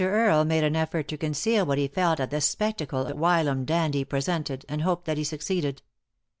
[0.03, 4.03] Earle made an effort to conceal what he felt at the spectacle the whilom dandy
[4.03, 5.83] presented, and hoped that he succeeded.